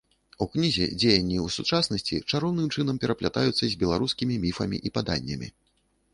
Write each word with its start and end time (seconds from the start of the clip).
У 0.43 0.45
кнізе 0.53 0.85
дзеянні 1.01 1.37
ў 1.41 1.47
сучаснасці 1.55 2.19
чароўным 2.31 2.73
чынам 2.75 2.95
пераплятаюцца 3.05 3.55
з 3.67 3.71
беларускімі 3.85 4.41
міфамі 4.49 4.77
і 4.89 4.95
паданнямі. 4.99 5.47